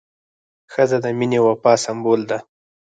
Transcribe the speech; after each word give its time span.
ښځه 0.71 0.97
د 1.03 1.05
مینې 1.17 1.37
او 1.41 1.45
وفا 1.49 1.73
سمبول 1.83 2.21
ده. 2.29 2.37